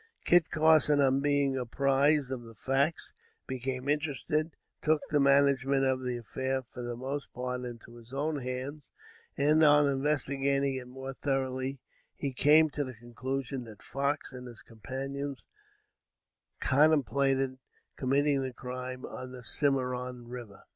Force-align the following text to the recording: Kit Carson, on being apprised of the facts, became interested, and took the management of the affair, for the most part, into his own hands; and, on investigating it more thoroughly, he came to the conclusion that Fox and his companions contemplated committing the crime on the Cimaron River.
Kit 0.25 0.49
Carson, 0.49 0.99
on 0.99 1.19
being 1.19 1.55
apprised 1.55 2.31
of 2.31 2.41
the 2.41 2.55
facts, 2.55 3.13
became 3.45 3.87
interested, 3.87 4.39
and 4.39 4.55
took 4.81 4.99
the 5.11 5.19
management 5.19 5.85
of 5.85 6.03
the 6.03 6.17
affair, 6.17 6.63
for 6.63 6.81
the 6.81 6.95
most 6.97 7.31
part, 7.33 7.63
into 7.65 7.97
his 7.97 8.11
own 8.11 8.37
hands; 8.37 8.89
and, 9.37 9.63
on 9.63 9.87
investigating 9.87 10.73
it 10.73 10.87
more 10.87 11.13
thoroughly, 11.13 11.79
he 12.15 12.33
came 12.33 12.67
to 12.71 12.83
the 12.83 12.95
conclusion 12.95 13.63
that 13.65 13.83
Fox 13.83 14.33
and 14.33 14.47
his 14.47 14.63
companions 14.63 15.45
contemplated 16.59 17.59
committing 17.95 18.41
the 18.41 18.53
crime 18.53 19.05
on 19.05 19.31
the 19.31 19.43
Cimaron 19.43 20.23
River. 20.29 20.63